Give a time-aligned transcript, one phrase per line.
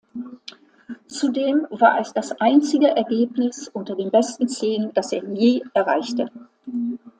[1.07, 6.31] Zudem war es das einzige Ergebnis unter den besten zehn, das er je erreichte.